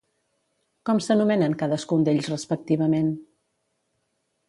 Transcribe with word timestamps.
Com 0.89 1.01
s'anomenen 1.09 1.55
cadascun 1.61 2.07
d'ells 2.09 2.33
respectivament? 2.35 3.15